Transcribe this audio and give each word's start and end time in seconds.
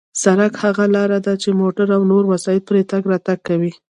سړک 0.23 0.53
هغه 0.63 0.85
لار 0.95 1.11
ده 1.25 1.33
چې 1.41 1.49
موټر 1.61 1.87
او 1.95 2.01
نور 2.11 2.23
وسایط 2.33 2.63
پرې 2.69 2.81
تگ 2.91 3.03
راتگ 3.11 3.39
کوي. 3.47 3.71